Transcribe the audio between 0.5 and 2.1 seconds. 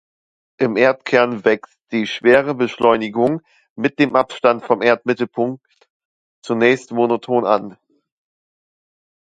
Im Erdkern wächst die